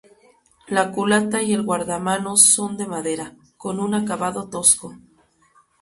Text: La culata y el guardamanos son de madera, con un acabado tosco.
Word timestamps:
La 0.67 0.89
culata 0.91 1.43
y 1.43 1.53
el 1.53 1.61
guardamanos 1.61 2.41
son 2.47 2.75
de 2.75 2.87
madera, 2.87 3.35
con 3.55 3.79
un 3.79 3.93
acabado 3.93 4.49
tosco. 4.49 4.97